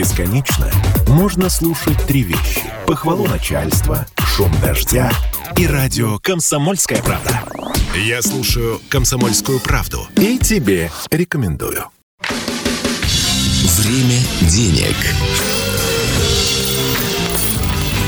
[0.00, 0.72] Бесконечно
[1.08, 2.62] можно слушать три вещи.
[2.86, 5.12] Похвалу начальства, шум дождя
[5.58, 7.42] и радио «Комсомольская правда».
[7.94, 11.84] Я слушаю «Комсомольскую правду» и тебе рекомендую.
[13.76, 14.96] Время денег.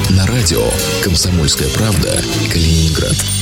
[0.09, 0.67] На радио
[1.05, 2.19] «Комсомольская правда»
[2.51, 3.42] Калининград.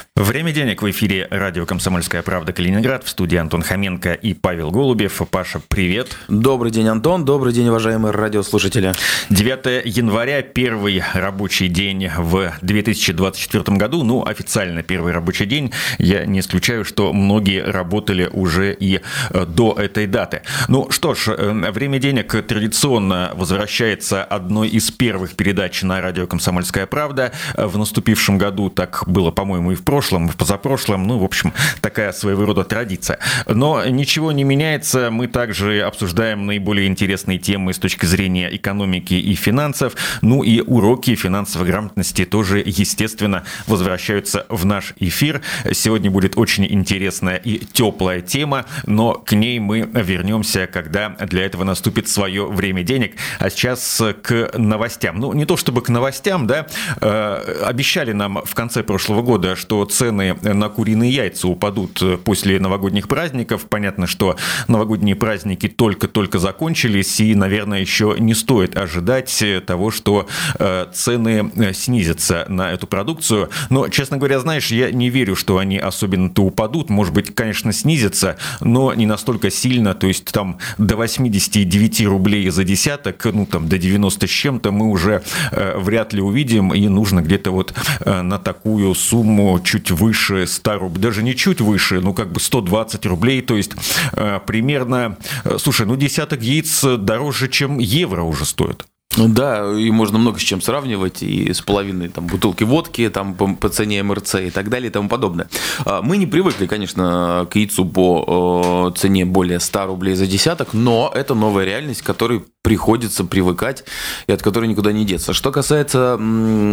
[0.17, 3.05] Время денег в эфире радио «Комсомольская правда» Калининград.
[3.05, 5.21] В студии Антон Хоменко и Павел Голубев.
[5.31, 6.17] Паша, привет.
[6.27, 7.23] Добрый день, Антон.
[7.23, 8.93] Добрый день, уважаемые радиослушатели.
[9.29, 14.03] 9 января, первый рабочий день в 2024 году.
[14.03, 15.71] Ну, официально первый рабочий день.
[15.97, 20.41] Я не исключаю, что многие работали уже и э, до этой даты.
[20.67, 26.85] Ну что ж, э, время денег традиционно возвращается одной из первых передач на радио «Комсомольская
[26.85, 27.31] правда».
[27.55, 31.05] В наступившем году так было, по-моему, и в прошлом прошлом, в позапрошлом.
[31.05, 33.19] Ну, в общем, такая своего рода традиция.
[33.45, 35.11] Но ничего не меняется.
[35.11, 39.93] Мы также обсуждаем наиболее интересные темы с точки зрения экономики и финансов.
[40.23, 45.41] Ну и уроки финансовой грамотности тоже, естественно, возвращаются в наш эфир.
[45.71, 51.63] Сегодня будет очень интересная и теплая тема, но к ней мы вернемся, когда для этого
[51.63, 53.17] наступит свое время денег.
[53.37, 55.19] А сейчас к новостям.
[55.19, 56.65] Ну, не то чтобы к новостям, да,
[57.01, 63.07] э, обещали нам в конце прошлого года, что цены на куриные яйца упадут после новогодних
[63.07, 63.65] праздников.
[63.69, 64.35] Понятно, что
[64.67, 70.27] новогодние праздники только-только закончились, и, наверное, еще не стоит ожидать того, что
[70.59, 73.49] э, цены снизятся на эту продукцию.
[73.69, 76.89] Но, честно говоря, знаешь, я не верю, что они особенно-то упадут.
[76.89, 79.93] Может быть, конечно, снизятся, но не настолько сильно.
[79.93, 84.87] То есть там до 89 рублей за десяток, ну там до 90 с чем-то мы
[84.87, 89.91] уже э, вряд ли увидим, и нужно где-то вот э, на такую сумму чуть чуть
[89.91, 93.71] выше 100 рублей, даже не чуть выше, ну как бы 120 рублей, то есть
[94.13, 98.85] э, примерно, э, слушай, ну десяток яиц дороже, чем евро уже стоит.
[99.17, 103.33] Ну да, и можно много с чем сравнивать, и с половиной там, бутылки водки там,
[103.33, 105.49] по, по цене МРЦ и так далее и тому подобное.
[105.83, 111.11] А, мы не привыкли, конечно, к яйцу по цене более 100 рублей за десяток, но
[111.13, 113.83] это новая реальность, к которой приходится привыкать
[114.27, 115.33] и от которой никуда не деться.
[115.33, 116.13] Что касается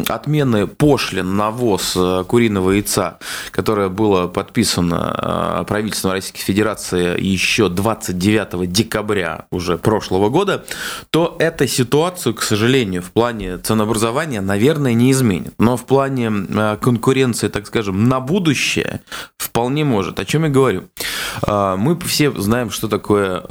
[0.09, 3.19] отмены пошлин на ввоз э, куриного яйца,
[3.53, 10.65] которое было подписано э, правительством Российской Федерации еще 29 декабря уже прошлого года,
[11.11, 15.55] то эта ситуацию, к сожалению, в плане ценообразования, наверное, не изменит.
[15.59, 19.01] Но в плане э, конкуренции, так скажем, на будущее
[19.39, 20.21] вполне может.
[20.21, 20.85] О чем я говорю?
[21.47, 23.43] Мы все знаем, что такое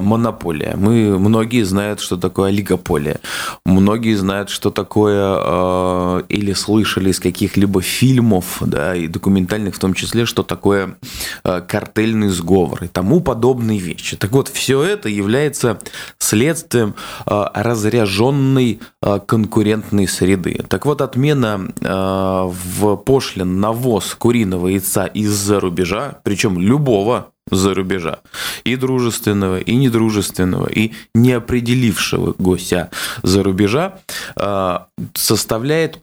[0.00, 0.74] монополия.
[0.76, 3.20] Мы, многие знают, что такое олигополия.
[3.64, 9.94] Многие знают, что такое э, или слышали из каких-либо фильмов, да, и документальных в том
[9.94, 10.96] числе, что такое
[11.42, 14.16] картельный сговор и тому подобные вещи.
[14.16, 15.78] Так вот, все это является
[16.18, 16.94] следствием
[17.26, 20.60] разряженного напряженной а, конкурентной среды.
[20.68, 27.74] Так вот, отмена а, в пошлин на ввоз куриного яйца из-за рубежа, причем любого за
[27.74, 28.20] рубежа,
[28.64, 32.90] и дружественного, и недружественного, и неопределившего гостя
[33.22, 33.98] за рубежа,
[34.36, 36.00] а, составляет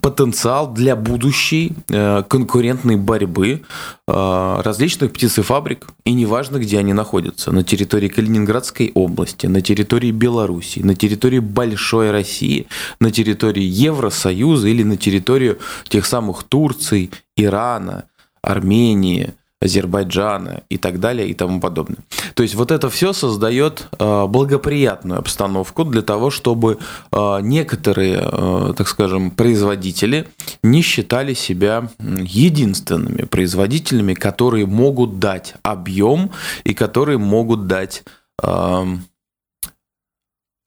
[0.00, 3.60] потенциал для будущей э, конкурентной борьбы
[4.06, 10.80] э, различных птицефабрик, и неважно, где они находятся, на территории Калининградской области, на территории Белоруссии,
[10.80, 12.68] на территории Большой России,
[13.00, 18.04] на территории Евросоюза или на территорию тех самых Турции, Ирана,
[18.40, 21.98] Армении, Азербайджана и так далее и тому подобное.
[22.34, 26.78] То есть вот это все создает э, благоприятную обстановку для того, чтобы
[27.10, 30.28] э, некоторые, э, так скажем, производители
[30.62, 36.30] не считали себя единственными производителями, которые могут дать объем
[36.64, 38.04] и которые могут дать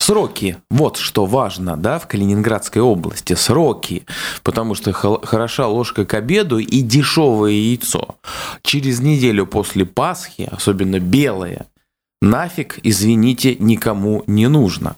[0.01, 4.03] Сроки, вот что важно, да, в Калининградской области, сроки,
[4.41, 8.15] потому что хороша ложка к обеду и дешевое яйцо.
[8.63, 11.67] Через неделю после Пасхи, особенно белое,
[12.19, 14.95] нафиг, извините, никому не нужно.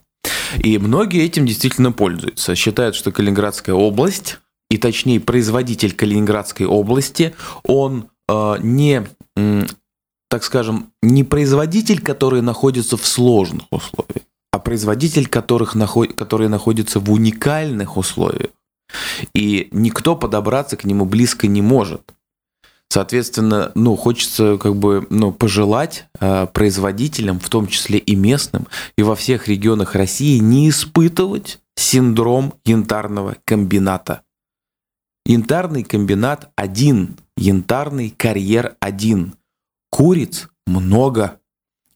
[0.60, 2.56] И многие этим действительно пользуются.
[2.56, 4.40] Считают, что Калининградская область,
[4.70, 7.36] и точнее производитель Калининградской области,
[7.66, 9.06] он э, не,
[10.30, 16.14] так скажем, не производитель, который находится в сложных условиях а производитель, которых наход...
[16.14, 18.52] которые находятся в уникальных условиях.
[19.34, 22.14] И никто подобраться к нему близко не может.
[22.88, 29.02] Соответственно, ну, хочется как бы ну, пожелать э, производителям, в том числе и местным, и
[29.02, 34.22] во всех регионах России не испытывать синдром янтарного комбината.
[35.26, 39.34] Янтарный комбинат один, янтарный карьер один.
[39.90, 41.40] Куриц много,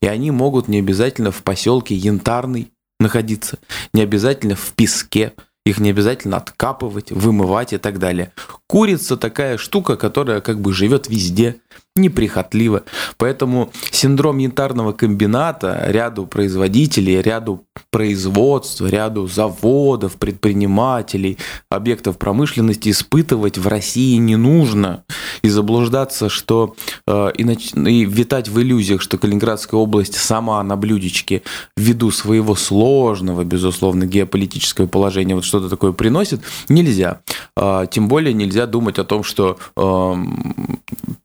[0.02, 3.60] и они могут не обязательно в поселке Янтарный находиться,
[3.94, 5.34] не обязательно в песке,
[5.68, 8.32] их не обязательно откапывать, вымывать и так далее.
[8.68, 11.58] Курица такая штука, которая как бы живет везде,
[11.96, 12.84] неприхотливо.
[13.18, 21.38] Поэтому синдром янтарного комбината ряду производителей, ряду производств, ряду заводов, предпринимателей,
[21.70, 25.04] объектов промышленности испытывать в России не нужно.
[25.42, 26.76] И заблуждаться, что
[27.08, 27.74] э, и, нач...
[27.74, 31.44] и витать в иллюзиях, что Калининградская область сама на блюдечке
[31.76, 37.22] ввиду своего сложного, безусловно, геополитического положения вот что-то такое приносит, нельзя.
[37.56, 40.16] Э, тем более нельзя думать о том, что э,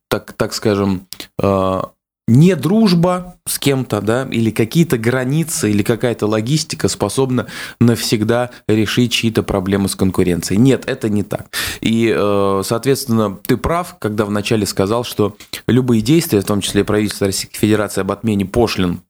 [0.08, 1.06] так, так скажем,
[1.40, 1.82] э,
[2.32, 7.46] не дружба с кем-то, да, или какие-то границы, или какая-то логистика способна
[7.78, 10.58] навсегда решить чьи-то проблемы с конкуренцией.
[10.58, 11.50] Нет, это не так.
[11.82, 15.36] И, э, соответственно, ты прав, когда вначале сказал, что
[15.66, 19.02] любые действия, в том числе правительство Российской Федерации об отмене пошлин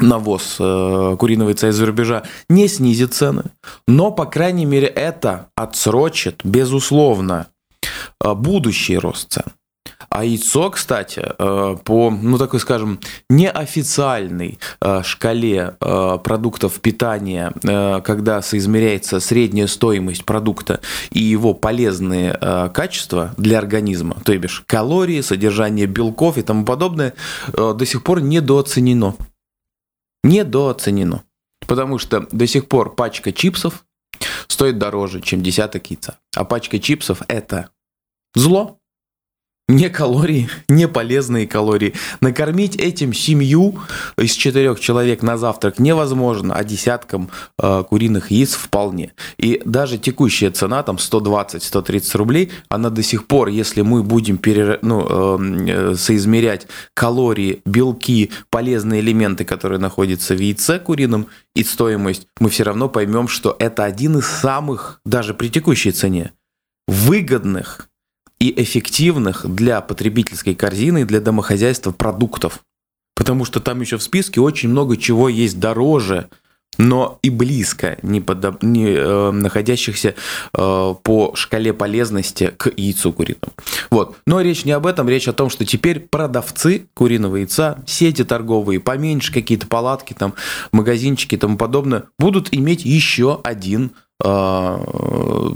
[0.00, 3.44] навоз э, куриного яйца из-за рубежа не снизит цены,
[3.86, 7.46] но, по крайней мере, это отсрочит, безусловно,
[8.20, 9.44] будущий рост цен.
[10.14, 13.00] А яйцо, кстати, э, по, ну такой скажем,
[13.30, 17.50] неофициальной э, шкале э, продуктов питания,
[18.04, 20.80] когда соизмеряется средняя стоимость продукта
[21.10, 22.34] и его полезные
[22.74, 27.14] качества для организма, то есть калории, содержание белков и тому подобное,
[27.52, 29.16] до сих пор недооценено.
[30.24, 31.22] Недооценено.
[31.66, 33.84] Потому что до сих пор пачка чипсов
[34.46, 36.18] стоит дороже, чем десяток яйца.
[36.36, 37.70] А пачка чипсов– это
[38.34, 38.78] зло,
[39.72, 41.94] не калории, не полезные калории.
[42.20, 43.78] Накормить этим семью
[44.18, 49.12] из четырех человек на завтрак невозможно, а десяткам э, куриных яиц вполне.
[49.38, 54.78] И даже текущая цена, там 120-130 рублей, она до сих пор, если мы будем пере,
[54.82, 62.50] ну, э, соизмерять калории, белки, полезные элементы, которые находятся в яйце курином, и стоимость, мы
[62.50, 66.32] все равно поймем, что это один из самых, даже при текущей цене,
[66.86, 67.88] выгодных
[68.42, 72.58] и эффективных для потребительской корзины для домохозяйства продуктов.
[73.14, 76.28] Потому что там еще в списке очень много чего есть дороже,
[76.76, 78.60] но и близко не, подоб...
[78.64, 80.16] не э, находящихся
[80.58, 83.52] э, по шкале полезности к яйцу куриному.
[83.90, 84.16] Вот.
[84.26, 88.80] Но речь не об этом, речь о том, что теперь продавцы куриного яйца, сети торговые,
[88.80, 90.34] поменьше какие-то палатки, там,
[90.72, 93.92] магазинчики и тому подобное, будут иметь еще один
[94.24, 94.78] э,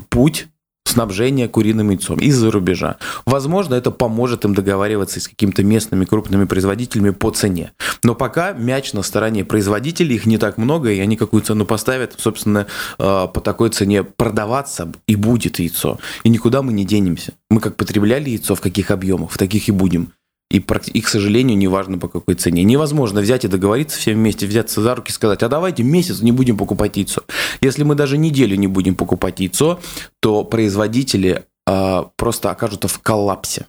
[0.08, 0.46] путь
[0.88, 2.96] снабжения куриным яйцом из-за рубежа.
[3.24, 7.72] Возможно, это поможет им договариваться с какими-то местными крупными производителями по цене.
[8.02, 12.14] Но пока мяч на стороне производителей, их не так много, и они какую цену поставят,
[12.18, 12.66] собственно,
[12.98, 15.98] э, по такой цене продаваться и будет яйцо.
[16.24, 17.32] И никуда мы не денемся.
[17.50, 20.12] Мы как потребляли яйцо, в каких объемах, в таких и будем.
[20.56, 20.64] И,
[20.94, 22.64] и, к сожалению, неважно по какой цене.
[22.64, 26.32] Невозможно взять и договориться всем вместе, взяться за руки и сказать, а давайте месяц не
[26.32, 27.22] будем покупать яйцо.
[27.60, 29.80] Если мы даже неделю не будем покупать яйцо,
[30.20, 33.66] то производители э, просто окажутся в коллапсе.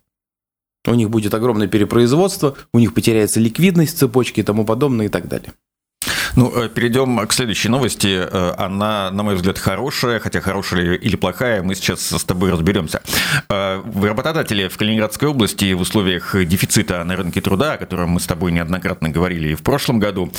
[0.86, 5.28] У них будет огромное перепроизводство, у них потеряется ликвидность цепочки и тому подобное и так
[5.28, 5.51] далее.
[6.38, 8.16] Ну, э, перейдем к следующей новости.
[8.31, 13.01] Э, она, на мой взгляд, хорошая, хотя хорошая или плохая, мы сейчас с тобой разберемся.
[13.50, 18.27] Э, работодатели в Калининградской области в условиях дефицита на рынке труда, о котором мы с
[18.27, 20.32] тобой неоднократно говорили и в прошлом году,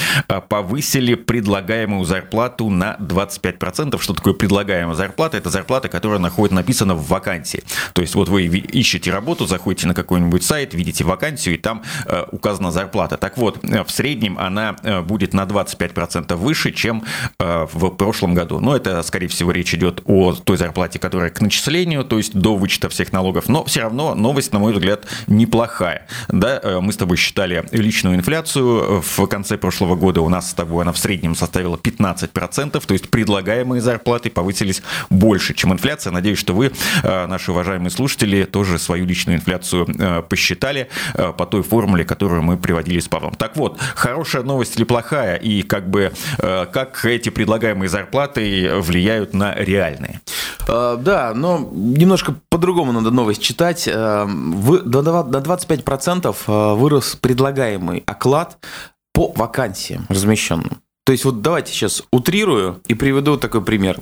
[0.48, 4.00] повысили предлагаемую зарплату на 25%.
[4.00, 5.36] Что такое предлагаемая зарплата?
[5.36, 7.64] Это зарплата, которая находит написана в вакансии.
[7.92, 11.82] То есть вот вы ищете работу, заходите на какой-нибудь сайт, видите вакансию, и там
[12.30, 13.16] указана зарплата.
[13.16, 17.04] Так вот, в среднем она будет на 25 25% выше, чем
[17.38, 18.60] э, в прошлом году.
[18.60, 22.56] Но это, скорее всего, речь идет о той зарплате, которая к начислению, то есть до
[22.56, 23.48] вычета всех налогов.
[23.48, 26.06] Но все равно новость, на мой взгляд, неплохая.
[26.28, 29.02] Да, э, мы с тобой считали личную инфляцию.
[29.02, 33.10] В конце прошлого года у нас с тобой она в среднем составила 15%, то есть
[33.10, 36.12] предлагаемые зарплаты повысились больше, чем инфляция.
[36.12, 39.86] Надеюсь, что вы, э, наши уважаемые слушатели, тоже свою личную инфляцию
[40.28, 43.34] посчитали по той формуле, которую мы приводили с Павлом.
[43.34, 48.70] Так вот, хорошая новость или плохая, и как как бы э, как эти предлагаемые зарплаты
[48.80, 50.20] влияют на реальные.
[50.66, 53.86] Э, да, но немножко по-другому надо новость читать.
[53.86, 58.58] Э, на 25% вырос предлагаемый оклад
[59.12, 60.82] по вакансиям размещенным.
[61.08, 63.98] То есть вот давайте сейчас утрирую и приведу такой пример.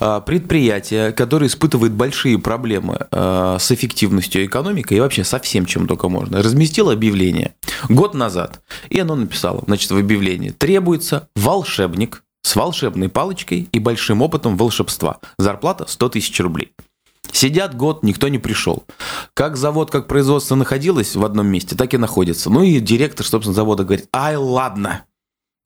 [0.00, 5.86] А, предприятие, которое испытывает большие проблемы а, с эффективностью экономики и вообще со всем, чем
[5.86, 7.54] только можно, разместило объявление
[7.88, 8.60] год назад.
[8.90, 15.20] И оно написало, значит, в объявлении требуется волшебник, с волшебной палочкой и большим опытом волшебства.
[15.38, 16.72] Зарплата 100 тысяч рублей.
[17.30, 18.82] Сидят год, никто не пришел.
[19.32, 22.50] Как завод, как производство находилось в одном месте, так и находится.
[22.50, 25.04] Ну и директор, собственно, завода говорит, ай, ладно,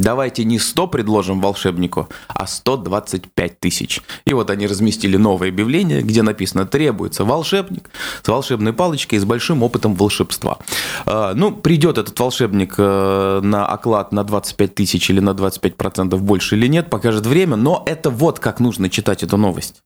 [0.02, 4.00] давайте не 100 предложим волшебнику, а 125 тысяч.
[4.24, 7.90] И вот они разместили новое объявление, где написано «Требуется волшебник
[8.22, 10.58] с волшебной палочкой и с большим опытом волшебства».
[11.06, 16.56] А, ну, придет этот волшебник э, на оклад на 25 тысяч или на 25% больше
[16.56, 19.82] или нет, покажет время, но это вот как нужно читать эту новость.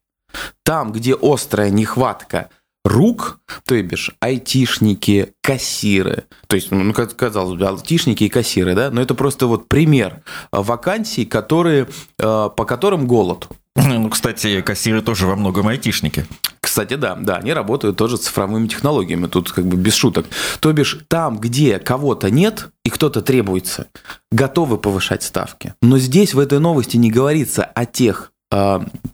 [0.65, 2.51] Там, где острая нехватка
[2.87, 8.91] рук, то бишь айтишники, кассиры, то есть, ну, как казалось бы, айтишники и кассиры, да,
[8.91, 11.89] но это просто вот пример вакансий, которые,
[12.19, 13.49] э, по которым голод.
[13.77, 16.27] Ну, кстати, кассиры тоже во многом айтишники.
[16.61, 20.27] Кстати, да, да, они работают тоже с цифровыми технологиями, тут как бы без шуток.
[20.61, 23.89] То бишь, там, где кого-то нет и кто-то требуется,
[24.31, 25.75] готовы повышать ставки.
[25.83, 28.33] Но здесь в этой новости не говорится о тех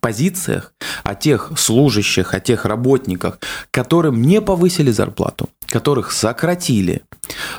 [0.00, 0.72] позициях,
[1.04, 3.38] о тех служащих, о тех работниках,
[3.70, 7.02] которым не повысили зарплату, которых сократили,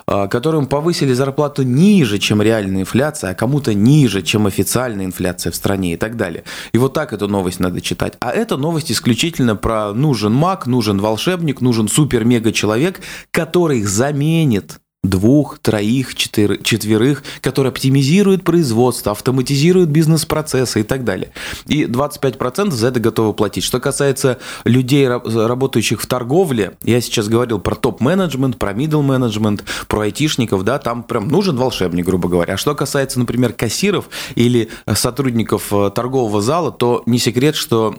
[0.07, 5.55] э, которым повысили зарплату ниже, чем реальная инфляция, а кому-то ниже, чем официальная инфляция в
[5.55, 6.43] стране и так далее.
[6.73, 8.13] И вот так эту новость надо читать.
[8.19, 13.01] А эта новость исключительно про нужен маг, нужен волшебник, нужен супер-мега-человек,
[13.31, 21.31] который заменит двух, троих, четыр, четверых, которые оптимизируют производство, автоматизируют бизнес-процессы и так далее.
[21.67, 23.63] И 25% за это готовы платить.
[23.63, 30.01] Что касается людей, работающих в торговле, я сейчас говорил про топ-менеджмент, про middle менеджмент про
[30.01, 32.53] айтишников, да, там прям нужен волшебник, грубо говоря.
[32.53, 37.95] А что касается, например, кассиров или сотрудников э, торгового зала, то не секрет, что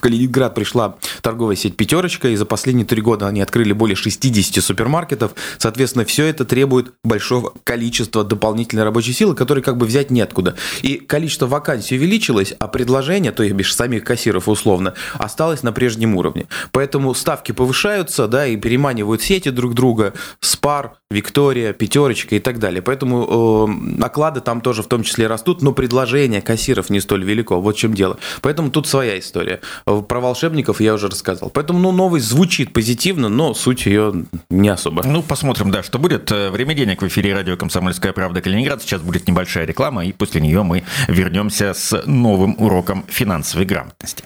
[0.00, 4.64] в Калининград пришла торговая сеть «Пятерочка», и за последние три года они открыли более 60
[4.64, 5.32] супермаркетов.
[5.58, 10.56] Соответственно, все это требует большого количества дополнительной рабочей силы, которой как бы взять неоткуда.
[10.80, 16.46] И количество вакансий увеличилось, а предложение, то есть самих кассиров условно, осталось на прежнем уровне.
[16.72, 22.80] Поэтому ставки повышаются, да, и переманивают сети друг друга, Спар, Виктория, Пятерочка и так далее.
[22.80, 23.68] Поэтому
[23.98, 27.60] э, оклады там тоже в том числе растут, но предложение кассиров не столь велико.
[27.60, 28.16] Вот в чем дело.
[28.40, 29.60] Поэтому тут своя история.
[29.84, 31.50] Про волшебников я уже рассказал.
[31.50, 35.02] Поэтому ну, новость звучит позитивно, но суть ее не особо.
[35.02, 36.30] Ну, посмотрим, да, что будет.
[36.32, 38.82] Э, время денег в эфире радио «Комсомольская правда» Калининград.
[38.82, 44.24] Сейчас будет небольшая реклама, и после нее мы вернемся с новым уроком финансовой грамотности.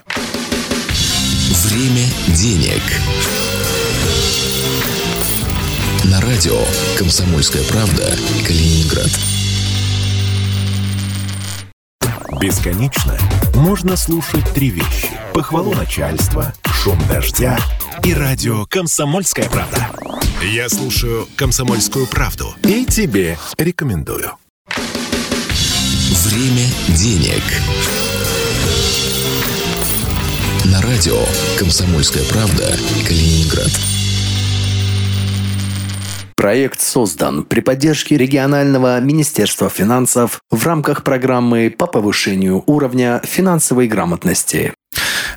[1.69, 2.81] Время денег.
[6.05, 6.59] На радио
[6.97, 9.34] «Комсомольская правда» Калининград.
[12.29, 13.17] Бесконечно
[13.53, 15.09] можно слушать три вещи.
[15.33, 17.57] Похвалу начальства, шум дождя
[18.03, 19.89] и радио «Комсомольская правда».
[20.41, 24.31] Я слушаю «Комсомольскую правду» и тебе рекомендую.
[26.25, 27.43] Время денег.
[30.65, 31.23] На радио
[31.59, 32.75] «Комсомольская правда»
[33.07, 33.94] Калининград.
[36.45, 44.71] Проект создан при поддержке регионального Министерства финансов в рамках программы по повышению уровня финансовой грамотности.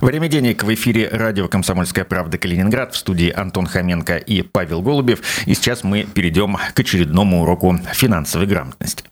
[0.03, 2.93] Время денег в эфире радио «Комсомольская правда» Калининград.
[2.93, 5.21] В студии Антон Хоменко и Павел Голубев.
[5.47, 9.05] И сейчас мы перейдем к очередному уроку финансовой грамотности.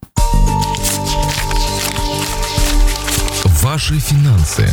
[3.62, 4.68] Ваши финансы.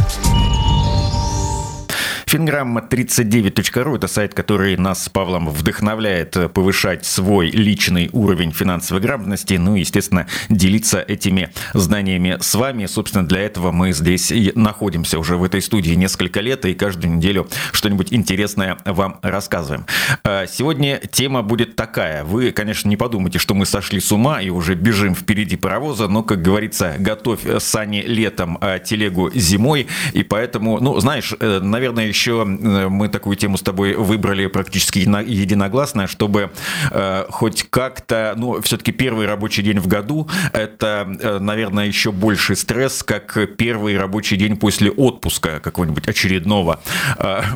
[2.33, 9.75] Финграмма39.ру– это сайт, который нас с Павлом вдохновляет повышать свой личный уровень финансовой грамотности, ну
[9.75, 12.87] и, естественно, делиться этими знаниями с вами.
[12.87, 17.17] Собственно, для этого мы здесь и находимся уже в этой студии несколько лет, и каждую
[17.17, 19.85] неделю что-нибудь интересное вам рассказываем.
[20.23, 22.23] А сегодня тема будет такая.
[22.23, 26.23] Вы, конечно, не подумайте, что мы сошли с ума и уже бежим впереди паровоза, но,
[26.23, 32.22] как говорится, готовь сани летом, а телегу зимой, и поэтому, ну, знаешь, э, наверное, еще
[32.23, 36.51] еще э, мы такую тему с тобой выбрали практически единогласно, чтобы
[36.91, 42.55] э, хоть как-то, ну, все-таки первый рабочий день в году, это, э, наверное, еще больший
[42.55, 46.79] стресс, как первый рабочий день после отпуска какого-нибудь очередного.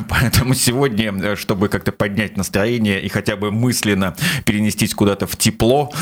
[0.08, 5.92] Поэтому сегодня, чтобы как-то поднять настроение и хотя бы мысленно перенестись куда-то в тепло,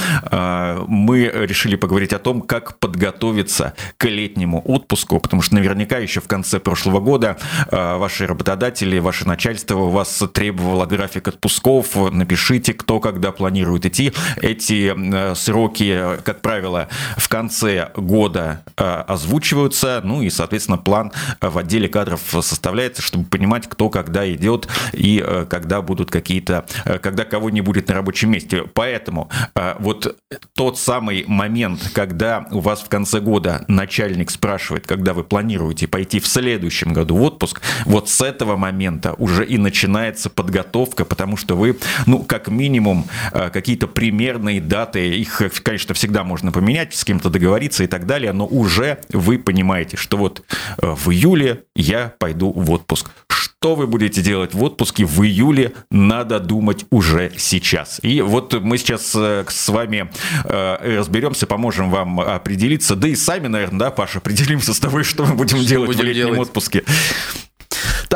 [0.89, 6.29] мы решили поговорить о том, как подготовиться к летнему отпуску, потому что наверняка еще в
[6.29, 7.37] конце прошлого года
[7.71, 14.13] ваши работодатели работодатели, ваше начальство у вас требовало график отпусков, напишите, кто когда планирует идти.
[14.41, 21.59] Эти э, сроки, как правило, в конце года э, озвучиваются, ну и, соответственно, план в
[21.59, 26.65] отделе кадров составляется, чтобы понимать, кто когда идет и когда будут какие-то,
[27.03, 28.65] когда кого не будет на рабочем месте.
[28.75, 29.31] Поэтому
[29.79, 30.17] вот
[30.55, 36.21] тот самый момент, когда у вас в конце года начальник спрашивает, когда вы планируете пойти
[36.21, 41.57] в следующем году в отпуск, вот с этого момента уже и начинается подготовка, потому что
[41.57, 41.77] вы,
[42.07, 47.83] ну, как минимум, э, какие-то примерные даты, их, конечно, всегда можно поменять, с кем-то договориться
[47.83, 50.45] и так далее, но уже вы понимаете, что вот
[50.81, 55.73] э, в июле я пойду в отпуск что вы будете делать в отпуске в июле,
[55.91, 58.01] надо думать уже сейчас.
[58.03, 60.11] И вот мы сейчас э, с вами
[60.45, 65.35] разберемся, поможем вам определиться, да и сами, наверное, да, Паша, определимся с тобой, что мы
[65.35, 66.41] будем что делать будем в летнем делать?
[66.41, 66.85] отпуске.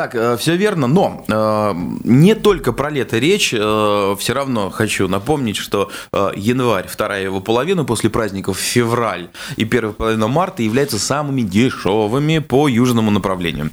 [0.01, 3.53] Так, э, все верно, но э, не только про лето речь.
[3.55, 5.91] Э, все равно хочу напомнить, что
[6.35, 12.67] январь, вторая его половина после праздников, февраль и первая половина марта являются самыми дешевыми по
[12.67, 13.69] южному направлению.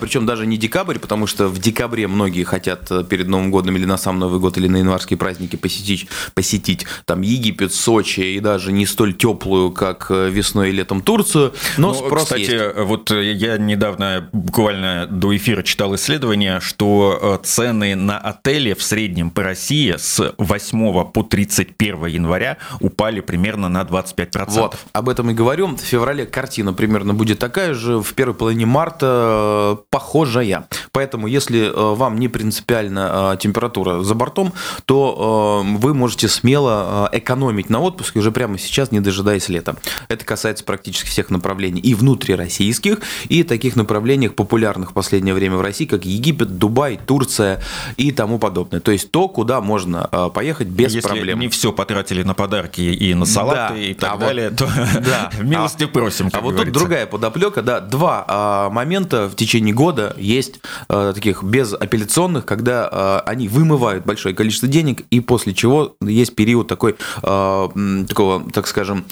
[0.00, 3.98] Причем даже не декабрь, потому что в декабре многие хотят перед Новым годом или на
[3.98, 8.86] сам Новый год или на январские праздники посетить, посетить там Египет, Сочи и даже не
[8.86, 11.52] столь теплую, как весной и летом Турцию.
[11.76, 12.76] Но ну, спрос кстати, есть.
[12.76, 19.30] вот я недавно буквально до эфира читал исследование, что э, цены на отели в среднем
[19.30, 24.46] по России с 8 по 31 января упали примерно на 25%.
[24.48, 25.76] Вот, об этом и говорю.
[25.76, 30.66] В феврале картина примерно будет такая же, в первой половине марта э, похожая.
[30.92, 34.54] Поэтому, если э, вам не принципиально температура за бортом,
[34.86, 39.76] то вы можете смело экономить на отпуске уже прямо сейчас, не дожидаясь лета.
[40.08, 45.60] Это касается практически всех направлений и внутрироссийских, и таких направлениях, популярных в последнее время в
[45.60, 47.60] России, как Египет, Дубай, Турция
[47.96, 48.80] и тому подобное.
[48.80, 51.40] То есть то, куда можно э, поехать без Если проблем.
[51.40, 54.66] не все потратили на подарки и на салаты да, и так а далее, вот, то
[55.00, 55.30] да.
[55.42, 56.30] милости а, просим.
[56.32, 56.72] А вот говорится.
[56.72, 62.88] тут другая подоплека, да, два а, момента в течение года есть а, таких безапелляционных, когда
[62.90, 67.70] а, они вымывают большое количество денег, и после чего есть период такой, а,
[68.08, 69.04] такого, так скажем,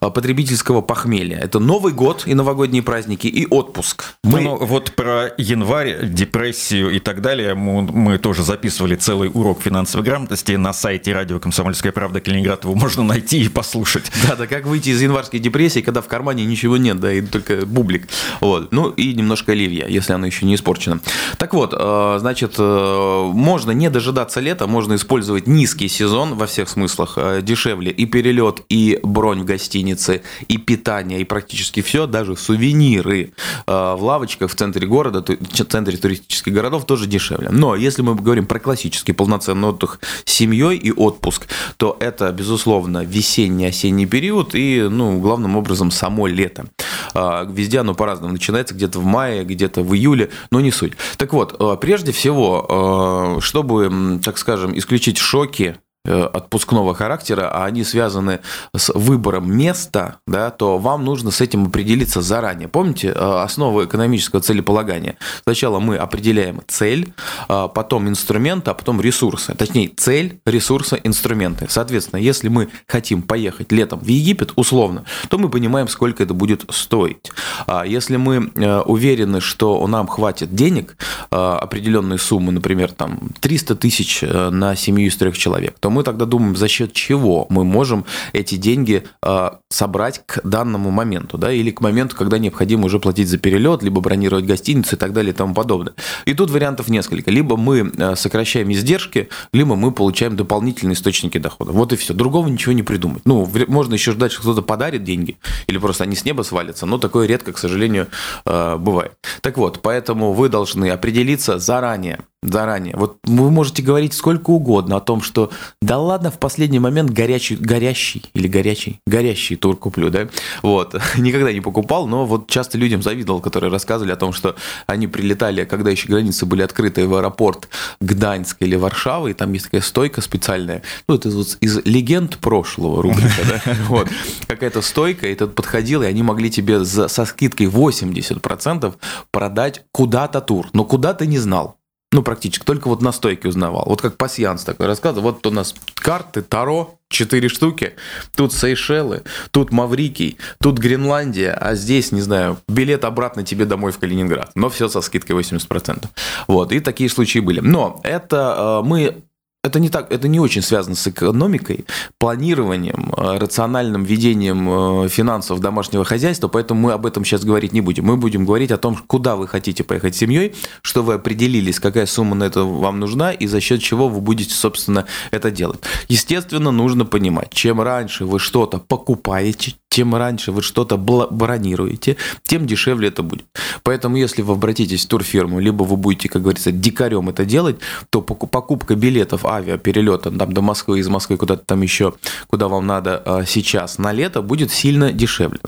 [0.00, 1.38] потребительского похмелья.
[1.38, 4.04] Это Новый год и новогодние праздники, и отпуск.
[4.24, 4.40] Мы...
[4.40, 7.54] Ну, вот про январь январь, депрессию и так далее.
[7.54, 12.64] Мы, мы тоже записывали целый урок финансовой грамотности на сайте радио «Комсомольская правда» Калининград.
[12.64, 14.10] Его можно найти и послушать.
[14.26, 17.66] Да, да, как выйти из январской депрессии, когда в кармане ничего нет, да, и только
[17.66, 18.08] бублик.
[18.40, 18.72] Вот.
[18.72, 21.00] Ну и немножко оливья, если оно еще не испорчено.
[21.38, 26.68] Так вот, э, значит, э, можно не дожидаться лета, можно использовать низкий сезон во всех
[26.68, 32.36] смыслах, э, дешевле и перелет, и бронь в гостинице, и питание, и практически все, даже
[32.36, 33.32] сувениры
[33.66, 35.22] в лавочках в центре города,
[35.66, 37.48] центре туристических городов тоже дешевле.
[37.50, 43.04] Но если мы говорим про классический полноценный отдых с семьей и отпуск, то это, безусловно,
[43.04, 46.66] весенний, осенний период и, ну, главным образом, само лето.
[47.14, 48.32] А, везде оно по-разному.
[48.32, 50.92] Начинается где-то в мае, где-то в июле, но не суть.
[51.16, 57.84] Так вот, а, прежде всего, а, чтобы, так скажем, исключить шоки отпускного характера, а они
[57.84, 58.40] связаны
[58.74, 62.68] с выбором места, да, то вам нужно с этим определиться заранее.
[62.68, 65.16] Помните э, основу экономического целеполагания?
[65.42, 67.12] Сначала мы определяем цель,
[67.48, 69.54] э, потом инструменты, а потом ресурсы.
[69.54, 71.66] Точнее, цель, ресурсы, инструменты.
[71.68, 76.64] Соответственно, если мы хотим поехать летом в Египет, условно, то мы понимаем, сколько это будет
[76.70, 77.30] стоить.
[77.66, 78.50] А если мы
[78.86, 80.96] уверены, что нам хватит денег,
[81.30, 86.56] определенные суммы, например, там 300 тысяч на семью из трех человек, то мы тогда думаем,
[86.56, 88.04] за счет чего мы можем
[88.34, 93.28] эти деньги э, собрать к данному моменту, да, или к моменту, когда необходимо уже платить
[93.28, 95.94] за перелет, либо бронировать гостиницу и так далее и тому подобное.
[96.26, 97.30] И тут вариантов несколько.
[97.30, 101.72] Либо мы э, сокращаем издержки, либо мы получаем дополнительные источники дохода.
[101.72, 102.12] Вот и все.
[102.12, 103.22] Другого ничего не придумать.
[103.24, 106.98] Ну, можно еще ждать, что кто-то подарит деньги, или просто они с неба свалятся, но
[106.98, 108.08] такое редко, к сожалению,
[108.44, 109.12] э, бывает.
[109.40, 112.94] Так вот, поэтому вы должны определиться заранее, заранее.
[112.96, 115.50] Вот вы можете говорить сколько угодно о том, что
[115.82, 120.28] да ладно, в последний момент горячий, горящий или горячий, горящий тур куплю, да?
[120.62, 120.94] Вот.
[121.16, 124.56] Никогда не покупал, но вот часто людям завидовал, которые рассказывали о том, что
[124.86, 127.68] они прилетали, когда еще границы были открыты в аэропорт
[128.00, 130.82] Гданьска или Варшавы, и там есть такая стойка специальная.
[131.08, 133.62] Ну, это вот из легенд прошлого рубрика, да?
[133.88, 134.08] Вот.
[134.46, 138.94] Какая-то стойка, и тут подходил, и они могли тебе за, со скидкой 80%
[139.30, 141.76] продать куда-то тур, но куда ты не знал.
[142.16, 142.64] Ну, практически.
[142.64, 143.84] Только вот на стойке узнавал.
[143.86, 145.32] Вот как пассианс такой рассказывал.
[145.32, 147.92] Вот у нас карты, Таро, четыре штуки.
[148.34, 153.98] Тут Сейшелы, тут Маврикий, тут Гренландия, а здесь, не знаю, билет обратно тебе домой в
[153.98, 154.50] Калининград.
[154.54, 156.06] Но все со скидкой 80%.
[156.46, 157.60] Вот, и такие случаи были.
[157.60, 159.22] Но это э, мы
[159.66, 161.86] это не так, это не очень связано с экономикой,
[162.18, 167.80] планированием, э, рациональным ведением э, финансов домашнего хозяйства, поэтому мы об этом сейчас говорить не
[167.80, 168.04] будем.
[168.06, 172.06] Мы будем говорить о том, куда вы хотите поехать с семьей, что вы определились, какая
[172.06, 175.80] сумма на это вам нужна и за счет чего вы будете, собственно, это делать.
[176.08, 183.08] Естественно, нужно понимать, чем раньше вы что-то покупаете, тем раньше вы что-то бронируете, тем дешевле
[183.08, 183.46] это будет.
[183.82, 187.76] Поэтому, если вы обратитесь в турфирму, либо вы будете, как говорится, дикарем это делать,
[188.10, 192.14] то покупка билетов авиаперелета там, до Москвы, из Москвы куда-то там еще,
[192.48, 195.60] куда вам надо а, сейчас на лето, будет сильно дешевле.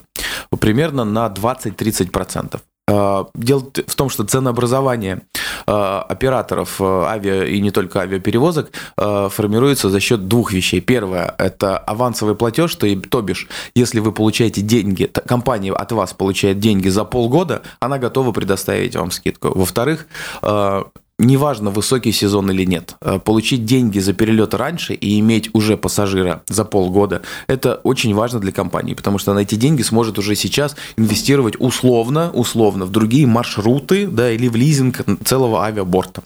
[0.61, 2.61] Примерно на 20-30%.
[2.91, 5.23] А, дело в том, что ценообразование
[6.09, 10.81] операторов а, авиа и не только авиаперевозок формируется за счет двух вещей.
[10.81, 16.59] Первое– это авансовый платеж, то, то бишь, если вы получаете деньги, компания от вас получает
[16.59, 19.53] деньги за полгода, она готова предоставить вам скидку.
[19.55, 20.07] Во-вторых,
[21.19, 26.43] неважно, высокий сезон или нет, э, получить деньги за перелет раньше и иметь уже пассажира
[26.49, 30.77] за полгода, это очень важно для компании, потому что она эти деньги сможет уже сейчас
[30.97, 36.23] инвестировать условно, условно в другие маршруты, да, или в лизинг целого авиаборта.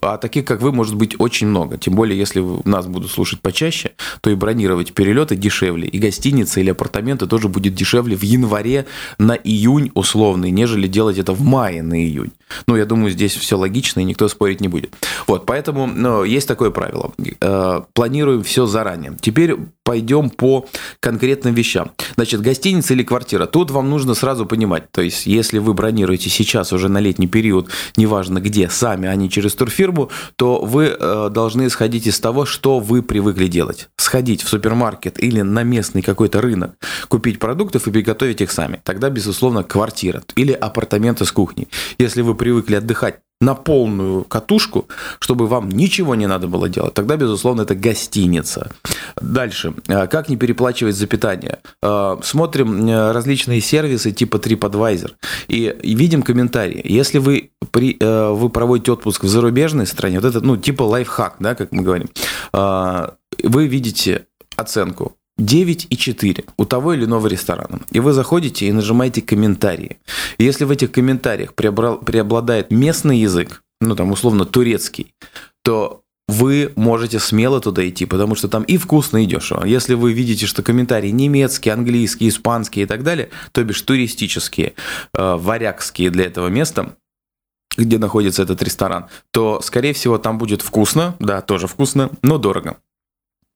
[0.00, 1.76] А таких, как вы, может быть очень много.
[1.76, 5.86] Тем более, если нас будут слушать почаще, то и бронировать перелеты дешевле.
[5.88, 8.86] И гостиницы или апартаменты тоже будет дешевле в январе
[9.18, 12.32] на июнь условный, нежели делать это в мае на июнь.
[12.66, 14.94] Ну, я думаю, здесь все логично, и никто спорить не будет.
[15.26, 17.12] Вот, поэтому ну, есть такое правило.
[17.40, 19.16] Э, планируем все заранее.
[19.20, 19.56] Теперь
[19.90, 20.68] пойдем по
[21.00, 21.90] конкретным вещам.
[22.14, 23.46] Значит, гостиница или квартира.
[23.46, 27.68] Тут вам нужно сразу понимать, то есть, если вы бронируете сейчас уже на летний период,
[27.96, 32.78] неважно где, сами, а не через турфирму, то вы э, должны исходить из того, что
[32.78, 33.88] вы привыкли делать.
[33.96, 36.76] Сходить в супермаркет или на местный какой-то рынок,
[37.08, 38.80] купить продуктов и приготовить их сами.
[38.84, 41.66] Тогда, безусловно, квартира или апартаменты с кухней.
[41.98, 44.86] Если вы привыкли отдыхать на полную катушку,
[45.18, 48.70] чтобы вам ничего не надо было делать, тогда, безусловно, это гостиница.
[49.20, 49.74] Дальше.
[49.88, 51.58] Э, как не переплачивать за питание?
[51.82, 55.12] Э, смотрим э, различные сервисы типа TripAdvisor
[55.48, 56.82] и видим комментарии.
[56.84, 61.54] Если вы, при, вы проводите отпуск в зарубежной стране, вот это, ну, типа лайфхак, да,
[61.54, 62.08] как мы говорим,
[62.52, 64.26] вы видите
[64.56, 67.80] оценку 9,4 у того или иного ресторана.
[67.90, 69.98] И вы заходите и нажимаете комментарии.
[70.38, 75.14] И если в этих комментариях преобладает местный язык, ну там условно турецкий,
[75.64, 79.64] то вы можете смело туда идти, потому что там и вкусно, и дешево.
[79.64, 84.74] Если вы видите, что комментарии немецкие, английские, испанские и так далее, то бишь туристические,
[85.14, 86.94] э, варягские для этого места,
[87.76, 92.76] где находится этот ресторан, то, скорее всего, там будет вкусно, да, тоже вкусно, но дорого.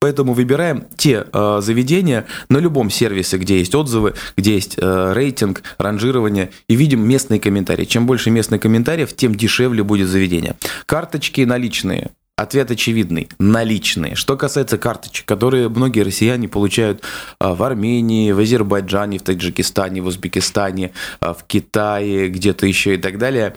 [0.05, 5.63] Поэтому выбираем те э, заведения на любом сервисе, где есть отзывы, где есть э, рейтинг,
[5.79, 7.87] ранжирование, и видим местные комментарии.
[7.87, 10.57] Чем больше местных комментариев, тем дешевле будет заведение.
[10.85, 12.11] Карточки наличные.
[12.37, 13.31] Ответ очевидный.
[13.39, 14.15] Наличные.
[14.15, 17.03] Что касается карточек, которые многие россияне получают
[17.41, 22.99] э, в Армении, в Азербайджане, в Таджикистане, в Узбекистане, э, в Китае, где-то еще и
[22.99, 23.57] так далее,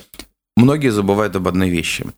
[0.55, 2.05] многие забывают об одной вещи–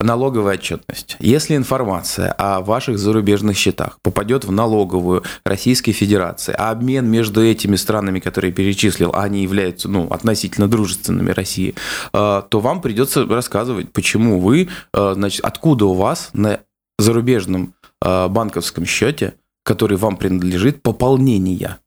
[0.00, 1.16] Налоговая отчетность.
[1.18, 7.74] Если информация о ваших зарубежных счетах попадет в налоговую Российской Федерации, а обмен между этими
[7.74, 11.74] странами, которые перечислил, они являются ну, относительно дружественными России,
[12.12, 16.60] э, то вам придется рассказывать, почему вы, э, значит, откуда у вас на
[17.00, 19.34] зарубежном э, банковском счете,
[19.64, 21.78] который вам принадлежит, пополнение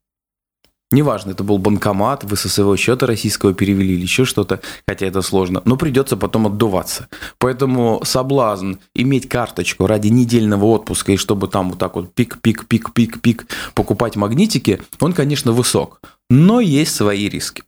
[0.92, 5.22] Неважно, это был банкомат, вы со своего счета российского перевели или еще что-то, хотя это
[5.22, 7.08] сложно, но придется потом отдуваться.
[7.38, 14.18] Поэтому соблазн иметь карточку ради недельного отпуска и чтобы там вот так вот пик-пик-пик-пик-пик покупать
[14.18, 16.02] магнитики, он, конечно, высок.
[16.30, 17.64] Но есть свои риски,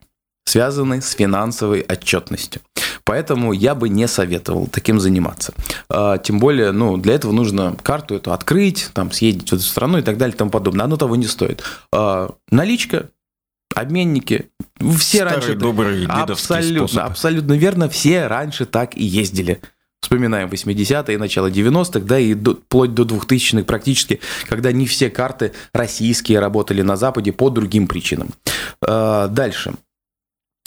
[0.45, 2.61] связанные с финансовой отчетностью.
[3.05, 5.53] Поэтому я бы не советовал таким заниматься.
[5.89, 9.97] А, тем более, ну, для этого нужно карту эту открыть, там, съездить в эту страну
[9.97, 10.85] и так далее и тому подобное.
[10.85, 11.63] Оно того не стоит.
[11.91, 13.09] А, наличка,
[13.75, 14.49] обменники,
[14.97, 15.55] все Старый раньше...
[15.55, 17.11] добрый абсолютно, способ.
[17.11, 19.59] абсолютно верно, все раньше так и ездили.
[20.01, 25.53] Вспоминаем 80-е, начало 90-х, да, и до, вплоть до 2000-х практически, когда не все карты
[25.73, 28.29] российские работали на Западе по другим причинам.
[28.85, 29.73] А, дальше.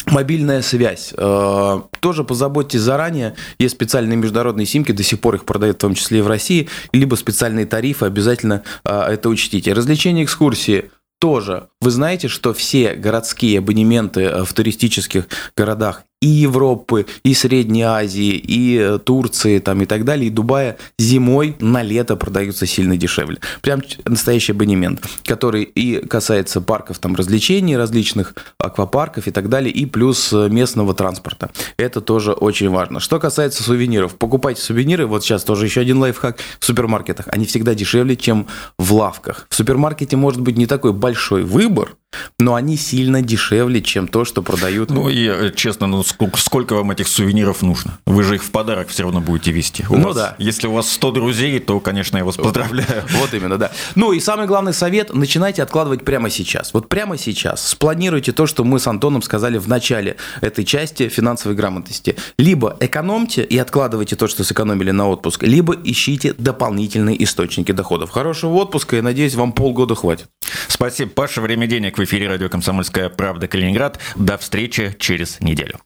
[0.07, 1.13] Мобильная связь.
[1.17, 3.35] Э, тоже позаботьтесь заранее.
[3.59, 6.69] Есть специальные международные симки, до сих пор их продают в том числе и в России,
[6.93, 9.73] либо специальные тарифы, обязательно э, это учтите.
[9.73, 11.69] Развлечения, экскурсии тоже.
[11.81, 18.35] Вы знаете, что все городские абонементы э, в туристических городах и Европы, и Средней Азии,
[18.35, 23.39] и э, Турции, там, и так далее, и Дубая зимой на лето продаются сильно дешевле.
[23.63, 29.87] Прям настоящий абонемент, который и касается парков там развлечений, различных аквапарков и так далее, и
[29.87, 31.51] плюс э, местного транспорта.
[31.77, 32.99] Это тоже очень важно.
[32.99, 37.29] Что касается сувениров, покупайте сувениры, вот сейчас тоже еще один лайфхак, в супермаркетах.
[37.29, 38.49] Они всегда дешевле, чем
[38.81, 39.47] в лавках.
[39.49, 41.95] В супермаркете может быть не такой большой выбор,
[42.39, 44.91] но они сильно дешевле, чем то, что продают.
[44.91, 47.99] Ну и э, честно, ну сколько, сколько вам этих сувениров нужно?
[48.07, 49.85] Вы же их в подарок все равно будете вести.
[49.89, 50.37] У ну вас, да.
[50.39, 53.05] Если у вас 100 друзей, то, конечно, я вас поздравляю.
[53.17, 53.73] Вот именно, да.
[53.95, 56.75] Ну и самый главный совет– начинайте откладывать прямо сейчас.
[56.75, 57.67] Вот прямо сейчас.
[57.67, 62.17] Спланируйте то, что мы с Антоном сказали в начале этой части финансовой грамотности.
[62.39, 68.11] Либо экономьте и откладывайте то, что сэкономили на отпуск, либо ищите дополнительные источники доходов.
[68.11, 70.29] Хорошего отпуска и, надеюсь, вам полгода хватит.
[70.69, 71.41] Спасибо, Паша.
[71.41, 73.99] Время денег в эфире радио «Комсомольская правда» Калининград.
[74.17, 75.81] До встречи через неделю.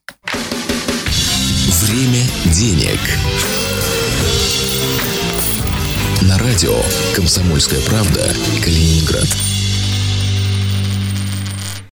[1.82, 3.00] Время денег.
[6.22, 6.76] На радио
[7.14, 9.49] «Комсомольская правда» Калининград.